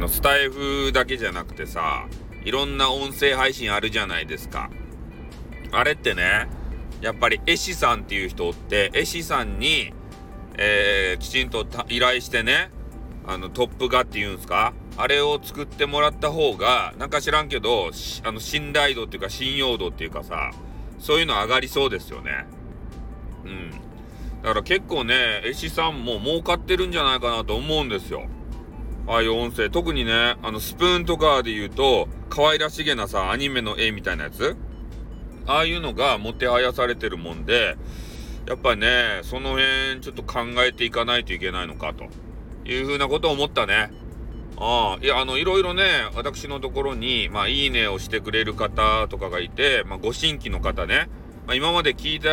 [0.00, 2.08] のスタイフだけじゃなくてさ、
[2.42, 4.70] いろんな音声配信あるじゃないですか。
[5.70, 6.48] あれってね、
[7.00, 9.92] やっぱり絵師さんっていう人って、絵師さんに、
[10.56, 12.70] えー、きちんと依頼してね、
[13.26, 14.72] あの、トップ画っていうんですか？
[14.96, 17.90] あれを作ってもらった方が、なんか知らんけど、
[18.24, 20.50] あの、信頼度っていうか信用度っていうかさ、
[20.98, 22.46] そういうの上がりそうですよね。
[23.44, 23.70] うん。
[24.42, 28.26] だから結構ね、絵師さんも儲かってるんじゃないかなと思うんですよ。
[29.10, 29.70] ああいう音声。
[29.70, 34.56] 特にね、あの、スプーンとかで言うと、可愛らしげなさ、アニメの絵みたいなやつ
[35.46, 37.76] ああいうのがもてはやされてるもんで、
[38.46, 42.04] やっぱね、その辺ちょっと考えていかないといけないのかと
[42.64, 43.90] いうふうなことを思ったね。
[44.56, 45.82] ああ、いや、あの、いろいろね、
[46.14, 51.08] 私のところに、まあ、いいねをしてくれる方とかがいて、まあ、ご新規の方ね、
[51.48, 52.30] まあ、今まで聞いた、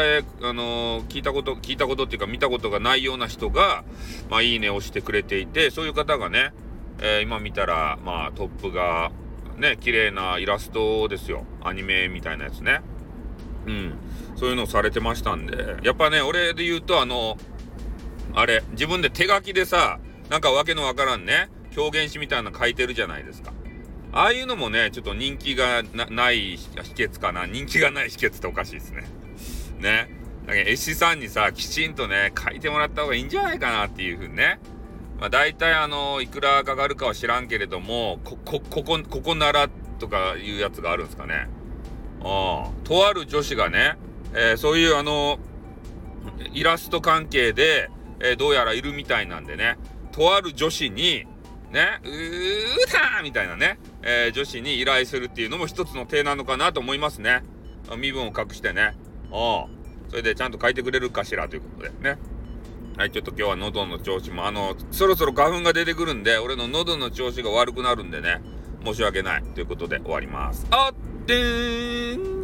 [0.47, 3.83] あのー、聞いたこと、聞いたことっていうか見たことがないような人が、
[4.29, 6.53] まあ、いいねをしてくれていて、そういう方がね、
[6.99, 9.11] えー、今見たら、まあ、トップが、
[9.57, 11.45] ね、綺麗なイラストですよ。
[11.63, 12.81] アニメみたいなやつね。
[13.65, 13.93] うん。
[14.35, 15.77] そういうのされてましたんで。
[15.83, 17.37] やっぱね、俺で言うと、あの、
[18.33, 23.51] あれ、自分で手書きでさ、なんかわけのわからんね、表現詩みたいなの書いてるじゃないですか。
[24.11, 27.45] ああいうのもね、ちょっと人気がない秘訣かな。
[27.45, 29.03] 人気がない秘訣っておかしいですね。
[29.79, 30.09] ね。
[30.45, 34.59] だけど、絵師さんにさ、きちんとね、書いてもらった方がいいんじゃないかなっていうふうにね。
[35.19, 39.67] まあ、大体あの、いくらかかるかは知らんけれども、こ、こ、ここ、ここなら
[39.99, 41.47] とかいうやつがあるんですかね。
[42.23, 42.87] ああ。
[42.87, 43.97] とある女子がね、
[44.33, 45.39] えー、そういうあの、
[46.53, 49.77] イラスト関係で、えー、どうやらいるみたいなんでね、
[50.11, 51.25] とある女子に、
[51.71, 57.43] ね、うーたーみたいなね、えー、女子に依頼するっていうのも一つの手なのかなと思いますね。
[57.97, 58.95] 身分を隠してね。
[59.31, 59.77] ああ。
[60.09, 62.17] それでちゃんと書いてくれるかしらということでね。
[62.97, 68.41] はい、ちょっと今日は喉の調子も、あの、そろそろ花粉が出てくるんで、俺の喉の調子が悪くなるんでね、
[68.83, 70.65] 申し訳ないということで終わります。
[70.71, 72.36] あってーん